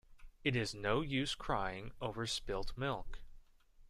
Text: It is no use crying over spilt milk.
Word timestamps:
It 0.43 0.55
is 0.55 0.73
no 0.73 1.01
use 1.01 1.35
crying 1.35 1.91
over 2.01 2.25
spilt 2.25 2.75
milk. 2.75 3.19